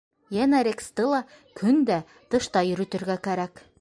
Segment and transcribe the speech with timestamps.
[0.35, 1.19] Йәнә Рексты ла
[1.61, 1.99] көн дә
[2.33, 3.65] тышта йөрөтөргә кәрәк.